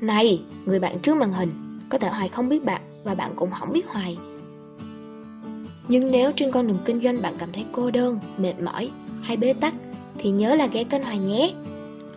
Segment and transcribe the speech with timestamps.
[0.00, 3.50] Này, người bạn trước màn hình, có thể Hoài không biết bạn và bạn cũng
[3.50, 4.16] không biết Hoài.
[5.88, 8.90] Nhưng nếu trên con đường kinh doanh bạn cảm thấy cô đơn, mệt mỏi
[9.22, 9.74] hay bế tắc
[10.18, 11.52] thì nhớ là ghé kênh Hoài nhé.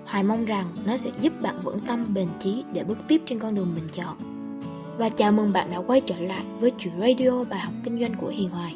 [0.05, 3.39] Hoài mong rằng nó sẽ giúp bạn vững tâm bền chí để bước tiếp trên
[3.39, 4.17] con đường mình chọn.
[4.97, 8.13] Và chào mừng bạn đã quay trở lại với chuyện radio bài học kinh doanh
[8.13, 8.75] của Hiền Hoài.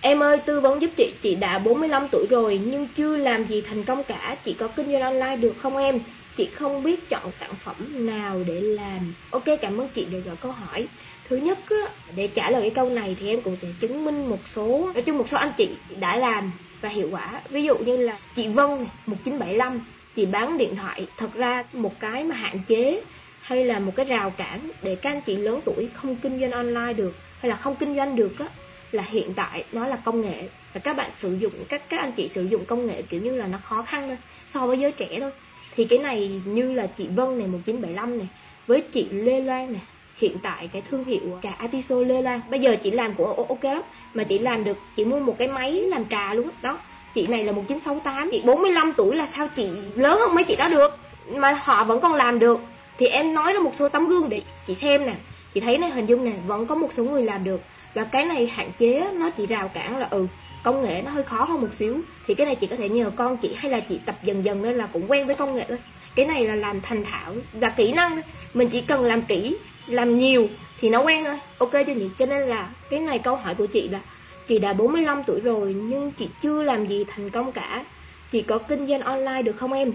[0.00, 3.62] Em ơi, tư vấn giúp chị, chị đã 45 tuổi rồi nhưng chưa làm gì
[3.62, 6.00] thành công cả, chị có kinh doanh online được không em?
[6.36, 9.14] Chị không biết chọn sản phẩm nào để làm.
[9.30, 10.88] Ok, cảm ơn chị đã gửi câu hỏi.
[11.24, 14.26] Thứ nhất, á, để trả lời cái câu này thì em cũng sẽ chứng minh
[14.28, 15.68] một số, nói chung một số anh chị
[16.00, 17.42] đã làm và hiệu quả.
[17.50, 18.70] Ví dụ như là chị Vân
[19.06, 19.80] 1975,
[20.14, 21.06] chị bán điện thoại.
[21.18, 23.02] Thật ra một cái mà hạn chế
[23.40, 26.50] hay là một cái rào cản để các anh chị lớn tuổi không kinh doanh
[26.50, 28.46] online được hay là không kinh doanh được á
[28.92, 32.12] là hiện tại nó là công nghệ và các bạn sử dụng các các anh
[32.12, 34.92] chị sử dụng công nghệ kiểu như là nó khó khăn thôi so với giới
[34.92, 35.30] trẻ thôi
[35.76, 38.28] thì cái này như là chị Vân này 1975 này,
[38.66, 39.82] với chị Lê Loan này.
[40.16, 43.64] Hiện tại cái thương hiệu trà Atiso Lê Loan, bây giờ chị làm của ok
[43.64, 43.82] lắm,
[44.14, 46.78] mà chị làm được, chị mua một cái máy làm trà luôn đó,
[47.14, 50.68] chị này là 1968 chị 45 tuổi là sao chị lớn hơn mấy chị đó
[50.68, 50.98] được,
[51.32, 52.60] mà họ vẫn còn làm được.
[52.98, 55.14] Thì em nói ra một số tấm gương để chị xem nè.
[55.54, 57.60] Chị thấy này, hình dung nè, vẫn có một số người làm được.
[57.94, 60.26] Và cái này hạn chế, nó chỉ rào cản là ừ
[60.64, 62.00] công nghệ nó hơi khó hơn một xíu.
[62.26, 64.62] Thì cái này chị có thể nhờ con chị hay là chị tập dần dần
[64.62, 65.78] nên là cũng quen với công nghệ thôi.
[66.14, 68.20] Cái này là làm thành thạo, là kỹ năng.
[68.54, 70.48] Mình chỉ cần làm kỹ, làm nhiều
[70.80, 71.38] thì nó quen thôi.
[71.58, 74.00] Ok cho chị cho nên là cái này câu hỏi của chị là,
[74.46, 77.84] chị đã 45 tuổi rồi nhưng chị chưa làm gì thành công cả.
[78.30, 79.92] Chị có kinh doanh online được không em?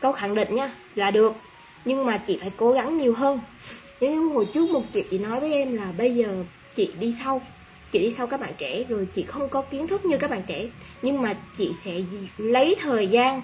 [0.00, 1.34] Câu khẳng định nha, là được.
[1.84, 3.40] Nhưng mà chị phải cố gắng nhiều hơn.
[4.00, 6.44] Nếu hồi trước một chị chị nói với em là bây giờ
[6.76, 7.42] chị đi sau
[7.94, 10.42] chị đi sau các bạn trẻ rồi chị không có kiến thức như các bạn
[10.46, 10.66] trẻ.
[11.02, 11.92] Nhưng mà chị sẽ
[12.38, 13.42] lấy thời gian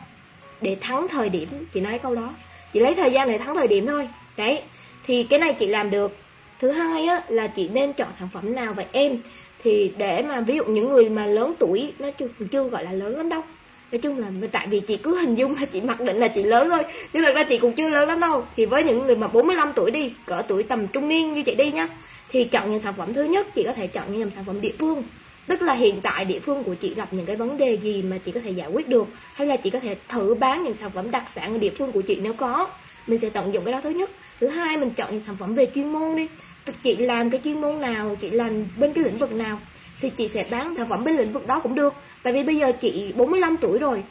[0.61, 1.49] để thắng thời điểm.
[1.75, 2.35] Chị nói câu đó.
[2.73, 4.09] Chị lấy thời gian để thắng thời điểm thôi.
[4.37, 4.63] Đấy.
[5.07, 6.17] Thì cái này chị làm được.
[6.61, 9.19] Thứ hai á là chị nên chọn sản phẩm nào vậy em?
[9.65, 12.93] Thì để mà ví dụ những người mà lớn tuổi nó chưa, chưa gọi là
[12.93, 13.43] lớn lắm đâu.
[13.93, 16.43] Nói chung là tại vì chị cứ hình dung là chị mặc định là chị
[16.43, 16.83] lớn thôi.
[17.13, 18.45] Chứ thật ra chị cũng chưa lớn lắm đâu.
[18.57, 21.55] Thì với những người mà 45 tuổi đi cỡ tuổi tầm trung niên như chị
[21.55, 21.89] đi nhá
[22.33, 24.73] thì chọn những sản phẩm thứ nhất, chị có thể chọn những sản phẩm địa
[24.79, 25.03] phương.
[25.47, 28.19] Tức là hiện tại địa phương của chị gặp những cái vấn đề gì mà
[28.19, 29.09] chị có thể giải quyết được?
[29.35, 31.93] Hay là chị có thể thử bán những sản phẩm đặc sản ở địa phương
[31.93, 32.69] của chị nếu có?
[33.07, 34.11] Mình sẽ tận dụng cái đó thứ nhất.
[34.41, 36.29] Thứ hai, mình chọn những sản phẩm về chuyên môn đi.
[36.83, 39.59] Chị làm cái chuyên môn nào, chị làm bên cái lĩnh vực nào,
[40.01, 41.95] thì chị sẽ bán sản phẩm bên lĩnh vực đó cũng được.
[42.23, 44.03] Tại vì bây giờ chị 45 tuổi rồi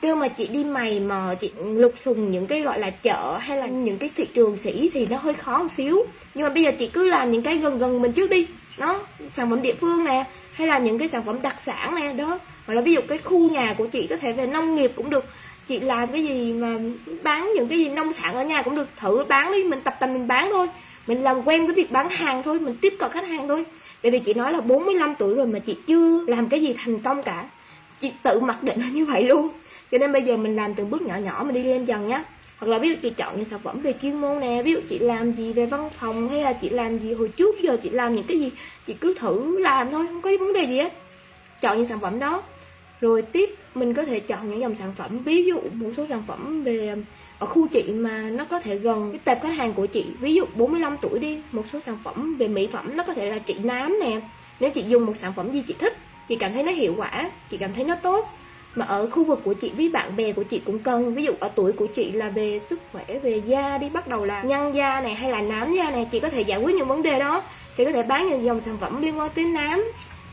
[0.00, 3.58] kêu mà chị đi mày mà chị lục sùng những cái gọi là chợ hay
[3.58, 6.04] là những cái thị trường sĩ thì nó hơi khó một xíu.
[6.34, 8.46] Nhưng mà bây giờ chị cứ làm những cái gần gần mình trước đi.
[8.78, 9.00] Nó,
[9.32, 12.38] sản phẩm địa phương nè, hay là những cái sản phẩm đặc sản nè, đó.
[12.66, 15.10] Hoặc là ví dụ cái khu nhà của chị có thể về nông nghiệp cũng
[15.10, 15.24] được.
[15.68, 16.78] Chị làm cái gì mà
[17.22, 18.88] bán những cái gì nông sản ở nhà cũng được.
[18.96, 20.66] Thử bán đi, mình tập tành mình bán thôi.
[21.06, 23.64] Mình làm quen với việc bán hàng thôi, mình tiếp cận khách hàng thôi.
[24.02, 26.98] Bởi vì chị nói là 45 tuổi rồi mà chị chưa làm cái gì thành
[26.98, 27.44] công cả.
[28.00, 29.48] Chị tự mặc định là như vậy luôn
[29.90, 32.24] cho nên bây giờ mình làm từng bước nhỏ nhỏ mình đi lên dần nhá
[32.60, 34.80] hoặc là ví dụ chị chọn những sản phẩm về chuyên môn nè, ví dụ
[34.88, 37.90] chị làm gì về văn phòng hay là chị làm gì hồi trước giờ chị
[37.90, 38.50] làm những cái gì,
[38.86, 40.92] chị cứ thử làm thôi, không có vấn đề gì hết.
[41.60, 42.42] Chọn những sản phẩm đó.
[43.00, 46.22] Rồi tiếp mình có thể chọn những dòng sản phẩm, ví dụ một số sản
[46.26, 46.94] phẩm về,
[47.38, 50.04] ở khu chị mà nó có thể gần cái tệp khách hàng của chị.
[50.20, 53.30] Ví dụ 45 tuổi đi, một số sản phẩm về mỹ phẩm nó có thể
[53.30, 54.20] là trị nám nè.
[54.60, 55.96] Nếu chị dùng một sản phẩm gì chị thích,
[56.28, 58.28] chị cảm thấy nó hiệu quả, chị cảm thấy nó tốt
[58.74, 61.32] mà ở khu vực của chị với bạn bè của chị cũng cần ví dụ
[61.40, 64.72] ở tuổi của chị là về sức khỏe về da đi bắt đầu là nhăn
[64.72, 67.18] da này hay là nám da này chị có thể giải quyết những vấn đề
[67.18, 67.42] đó.
[67.76, 69.84] Chị có thể bán những dòng sản phẩm liên quan tới nám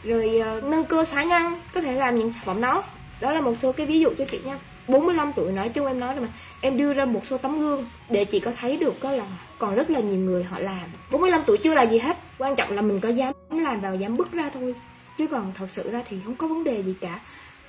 [0.03, 2.84] rồi uh, nâng cơ xóa nhăn có thể làm những sản phẩm đó.
[3.22, 4.59] Đó là một số cái ví dụ cho chị nha.
[4.88, 6.31] 45 tuổi nói chung em nói rồi mà
[6.62, 9.25] em đưa ra một số tấm gương để chị có thấy được có là
[9.59, 10.84] còn rất là nhiều người họ làm.
[11.12, 14.18] 45 tuổi chưa là gì hết quan trọng là mình có dám làm vào dám
[14.18, 14.75] bước ra thôi.
[15.18, 17.19] Chứ còn thật sự ra thì không có vấn đề gì cả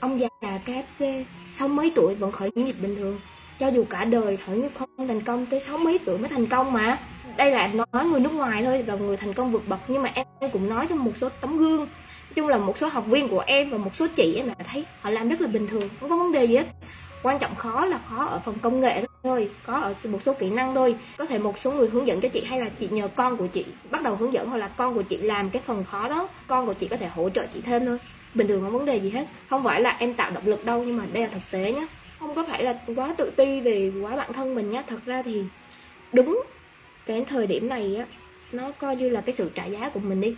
[0.01, 3.21] ông già KFC sáu mấy tuổi vẫn khởi nghiệp bình thường.
[3.59, 6.47] Cho dù cả đời khởi nghiệp không thành công, tới sáu mấy tuổi mới thành
[6.47, 6.99] công mà.
[7.37, 10.11] Đây là nói người nước ngoài thôi và người thành công vượt bậc, nhưng mà
[10.15, 11.79] em cũng nói cho một số tấm gương.
[11.79, 14.55] Nói chung là một số học viên của em và một số chị em là
[14.73, 16.67] thấy họ làm rất là bình thường, không có vấn đề gì hết.
[17.23, 20.51] Quan trọng khó là khó ở phần công nghệ thôi, có ở một số kỹ
[20.51, 20.97] năng thôi.
[21.19, 23.47] Có thể một số người hướng dẫn cho chị hay là chị nhờ con của
[23.47, 26.29] chị, bắt đầu hướng dẫn hoặc là con của chị làm cái phần khó đó,
[26.47, 27.99] con của chị có thể hỗ trợ chị thêm thôi
[28.39, 29.27] bình thường không vấn đề gì hết.
[29.51, 31.87] Không phải là em tạo động lực đâu, nhưng mà đây là thực tế nhé
[32.19, 35.23] không có phải là quá tự ti về quá bản thân mình nhé thật ra
[35.23, 35.45] thì
[36.13, 36.43] đúng
[37.07, 38.07] cái thời điểm này á,
[38.53, 40.37] nó coi như là cái sự trả giá của mình đi.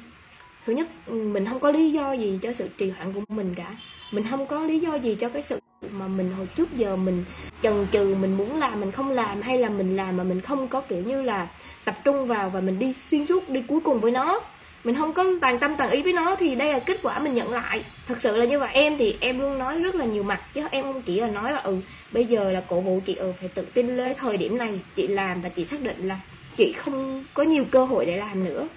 [0.67, 3.77] Thứ nhất, mình không có lý do gì cho sự trì hoãn của mình cả.
[4.13, 5.59] Mình không có lý do gì cho cái sự
[5.91, 7.25] mà mình hồi trước giờ mình
[7.63, 10.69] chần chừ, mình muốn làm, mình không làm, hay là mình làm mà mình không
[10.69, 11.49] có, kiểu như là,
[11.85, 14.41] tập trung vào và mình đi xuyên suốt, đi cuối cùng với nó
[14.85, 17.35] mình không có toàn tâm toàn ý với nó thì đây là kết quả mình
[17.35, 17.85] nhận lại.
[18.07, 18.71] Thật sự là như vậy.
[18.73, 21.53] Em thì em luôn nói rất là nhiều mặt, chứ em không chỉ là nói
[21.53, 21.77] là ừ
[22.13, 25.07] bây giờ là cổ vũ chị ừ phải tự tin lên thời điểm này, chị
[25.07, 26.21] làm và chị xác định là
[26.57, 28.69] chị không có nhiều cơ hội để làm nữa.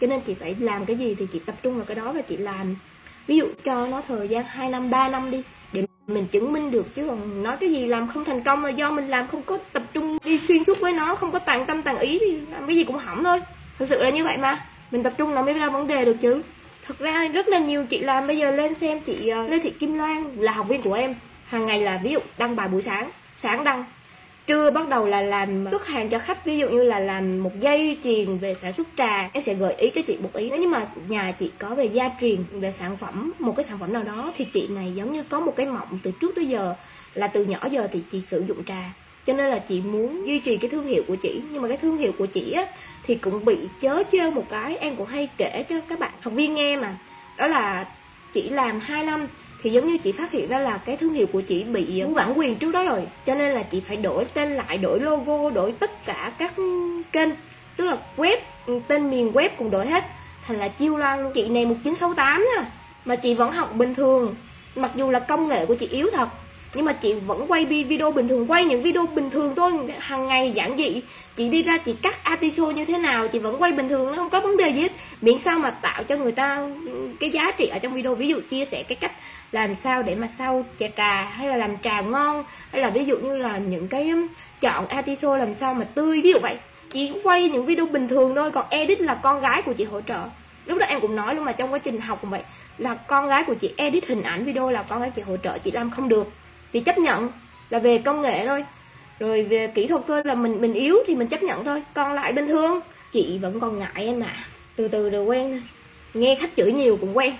[0.00, 2.20] Cho nên chị phải làm cái gì thì chị tập trung vào cái đó và
[2.20, 2.76] chị làm.
[3.26, 5.42] Ví dụ cho nó thời gian 2 năm 3 năm đi,
[5.72, 8.70] để mình chứng minh được chứ còn nói cái gì làm không thành công là
[8.70, 11.66] do mình làm không có tập trung đi xuyên suốt với nó, không có toàn
[11.66, 13.40] tâm toàn ý thì làm cái gì cũng hỏng thôi.
[13.78, 16.16] Thực sự là như vậy mà mình tập trung nó mới ra vấn đề được
[16.20, 16.42] chứ.
[16.86, 19.70] Thật ra rất là nhiều chị làm bây giờ lên xem chị ờ, lê thị
[19.70, 21.14] kim loan là học viên của em.
[21.44, 23.84] Hàng ngày là ví dụ đăng bài buổi sáng sáng đăng.
[24.46, 27.60] Trưa bắt đầu là làm xuất hàng cho khách, ví dụ như là làm một
[27.60, 29.30] dây chuyền về sản xuất trà.
[29.32, 30.50] Em sẽ gợi ý cho chị một ý.
[30.50, 33.78] Nếu như mà nhà chị có về gia truyền về sản phẩm, một cái sản
[33.78, 36.46] phẩm nào đó, thì chị này giống như có một cái mộng từ trước tới
[36.46, 36.74] giờ,
[37.14, 38.92] là từ nhỏ giờ thì chị sử dụng trà
[39.26, 41.42] cho nên là chị muốn duy trì cái thương hiệu của chị.
[41.50, 42.66] Nhưng mà cái thương hiệu của chị á
[43.02, 44.76] thì cũng bị chớ trêu một cái.
[44.76, 46.96] Em cũng hay kể cho các bạn học viên nghe mà.
[47.36, 47.86] Đó là
[48.32, 49.28] chỉ làm 2 năm
[49.62, 52.14] thì giống như chị phát hiện ra là cái thương hiệu của chị bị muốn
[52.14, 53.00] bản quyền trước đó rồi.
[53.26, 56.54] Cho nên là chị phải đổi tên lại đổi logo đổi tất cả các
[57.12, 57.28] kênh.
[57.76, 58.36] Tức là web
[58.88, 60.04] tên miền web cũng đổi hết.
[60.46, 61.32] Thành là chiêu loan luôn.
[61.34, 62.64] Chị này 1968 nha.
[63.04, 64.34] Mà chị vẫn học bình thường.
[64.76, 66.28] Mặc dù là công nghệ của chị yếu thật
[66.74, 70.28] nhưng mà chị vẫn quay video bình thường, quay những video bình thường thôi, hàng
[70.28, 71.02] ngày giản dị.
[71.36, 74.16] Chị đi ra, chị cắt artiso như thế nào, chị vẫn quay bình thường, nó
[74.16, 74.92] không có vấn đề gì hết.
[75.20, 76.68] Miễn sao mà tạo cho người ta
[77.20, 78.14] cái giá trị ở trong video.
[78.14, 79.12] Ví dụ chia sẻ cái cách
[79.52, 83.04] làm sao để mà sau chè trà, hay là làm trà ngon, hay là ví
[83.04, 84.26] dụ như là những cái um,
[84.60, 86.56] chọn artiso làm sao mà tươi, ví dụ vậy.
[86.90, 90.00] Chị quay những video bình thường thôi, còn edit là con gái của chị hỗ
[90.00, 90.20] trợ.
[90.66, 92.42] Lúc đó em cũng nói luôn mà trong quá trình học cũng vậy,
[92.78, 95.58] là con gái của chị edit hình ảnh video là con gái chị hỗ trợ,
[95.58, 96.32] chị làm không được
[96.72, 97.28] thì chấp nhận
[97.70, 98.64] là về công nghệ thôi.
[99.18, 101.82] Rồi về kỹ thuật thôi, là mình mình yếu thì mình chấp nhận thôi.
[101.94, 102.80] Còn lại bình thường,
[103.12, 104.34] chị vẫn còn ngại em ạ.
[104.36, 104.44] À.
[104.76, 105.62] từ từ rồi quen
[106.14, 107.32] nghe khách chửi nhiều cũng quen.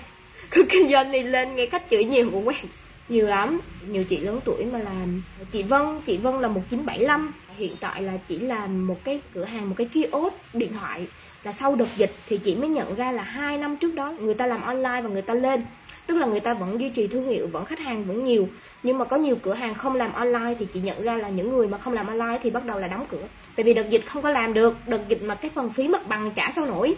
[0.51, 2.65] Cứ kinh doanh đi lên nghe khách chửi nhiều cũng quen.
[3.09, 3.59] Nhiều lắm.
[3.87, 5.23] Nhiều chị lớn tuổi mà làm.
[5.51, 9.69] Chị Vân chị Vân là 1975 hiện tại là chỉ làm một cái cửa hàng,
[9.69, 11.07] một cái kiosk điện thoại.
[11.43, 14.33] Là sau đợt dịch thì chị mới nhận ra là hai năm trước đó người
[14.33, 15.61] ta làm online và người ta lên
[16.07, 18.47] tức là người ta vẫn duy trì thương hiệu, vẫn khách hàng vẫn nhiều.
[18.83, 21.49] Nhưng mà có nhiều cửa hàng không làm online thì chị nhận ra là những
[21.49, 23.27] người mà không làm online thì bắt đầu là đóng cửa.
[23.55, 24.87] Tại vì đợt dịch không có làm được.
[24.87, 26.95] Đợt dịch mà cái phần phí mặt bằng trả sao nổi.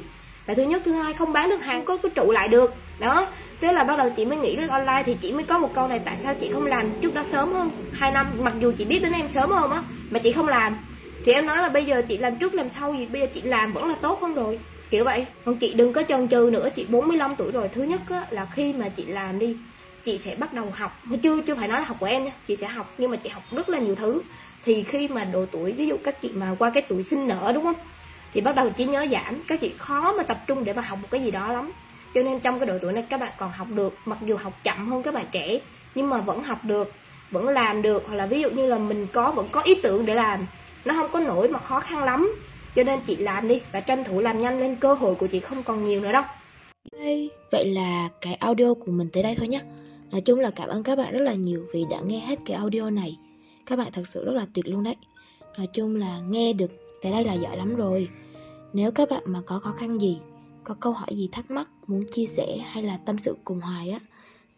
[0.48, 2.72] Là thứ nhất, thứ hai, không bán được hàng, có có trụ lại được.
[3.00, 3.28] Đó.
[3.62, 5.88] Thế là bắt đầu chị mới nghĩ đến online thì chị mới có một câu
[5.88, 7.69] này, tại sao chị không làm trước đó sớm hơn?
[7.92, 10.78] Hai năm, mặc dù chị biết đến em sớm hơn á, mà chị không làm.
[11.24, 13.06] Thì em nói là, bây giờ chị làm trước làm sau gì?
[13.06, 14.60] Bây giờ chị làm vẫn là tốt hơn rồi
[14.90, 15.26] kiểu vậy.
[15.46, 17.68] Còn chị đừng có chần chừ nữa chị 45 tuổi rồi.
[17.68, 19.58] Thứ nhất á, là khi mà chị làm đi
[20.04, 20.92] chị sẽ bắt đầu học.
[21.24, 22.94] Chưa chưa phải nói là học của em nha chị sẽ học.
[22.98, 24.22] Nhưng mà chị học rất là nhiều thứ.
[24.64, 27.52] Thì khi mà độ tuổi ví dụ các chị mà qua cái tuổi sinh nở
[27.56, 27.88] đúng không?
[28.34, 29.42] Thì bắt đầu trí nhớ giảm.
[29.48, 31.72] Các chị khó mà tập trung để mà học một cái gì đó lắm.
[32.14, 34.00] Cho nên trong cái độ tuổi này các bạn còn học được.
[34.06, 35.60] Mặc dù học chậm hơn các bạn trẻ
[35.96, 36.94] nhưng mà vẫn học được
[37.32, 38.04] vẫn làm được.
[38.08, 40.46] Hoặc là ví dụ như là mình có vẫn có ý tưởng để làm.
[40.86, 42.30] Nó không có nổi mà khó khăn lắm
[42.75, 45.39] cho nên chị làm đi và tranh thủ làm nhanh lên cơ hội của chị
[45.39, 46.24] không còn nhiều nữa đâu.
[47.00, 49.62] Hey, vậy là cái audio của mình tới đây thôi nhé
[50.12, 52.57] Nói chung là cảm ơn các bạn rất là nhiều vì đã nghe hết cái
[52.57, 53.18] audio này.
[53.66, 54.95] Các bạn thật sự rất là tuyệt luôn đấy.
[55.57, 58.10] Nói chung là nghe được tới đây là giỏi lắm rồi.
[58.75, 60.20] Nếu các bạn mà có khó khăn gì
[60.63, 63.89] Có câu hỏi gì thắc mắc Muốn chia sẻ hay là tâm sự cùng Hoài
[63.89, 64.00] á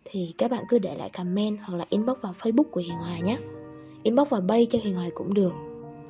[0.06, 3.22] Thì các bạn cứ để lại comment Hoặc là inbox vào facebook của Hiền Hoài
[3.22, 3.38] nhé
[4.04, 5.52] Inbox vào bay cho Hiền Hoài cũng được.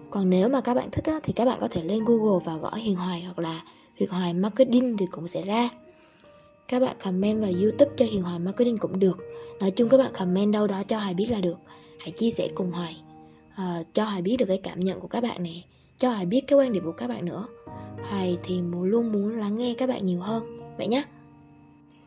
[0.10, 2.56] Còn nếu mà các bạn thích á, thì các bạn có thể lên Google và
[2.56, 3.62] gõ Hiền Hoài Hoặc là
[3.96, 5.70] Hiền Hoài Marketing thì cũng sẽ ra.
[6.68, 9.18] Các bạn comment vào youtube cho Hiền Hoài Marketing cũng được.
[9.60, 11.58] Nói chung các bạn comment đâu đó cho Hoài biết là được.
[12.00, 12.98] Hãy chia sẻ cùng Hoài.
[13.56, 15.62] À, Cho Hoài biết được cái cảm nhận của các bạn nè.
[15.98, 17.46] Cho Hoài biết cái quan điểm của các bạn nữa.
[18.10, 20.44] Hoài thì luôn muốn lắng nghe các bạn nhiều hơn.
[20.78, 21.04] Vậy nhé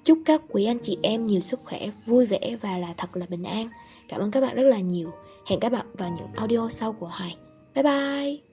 [0.04, 3.26] Chúc các quý anh chị em nhiều sức khỏe, vui vẻ và là thật là
[3.28, 3.68] bình an.
[4.08, 5.10] Cảm ơn các bạn rất là nhiều.
[5.46, 7.36] Hẹn các bạn vào những audio sau của Hoài.
[7.72, 8.49] 拜拜。